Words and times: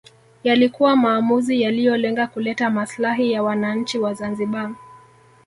Yalikuwa 0.43 0.95
maamuzi 0.95 1.61
yaliyolenga 1.61 2.27
kuleta 2.27 2.69
maslahi 2.69 3.31
ya 3.31 3.43
wananchi 3.43 3.99
wa 3.99 4.13
Zanzibar 4.13 4.75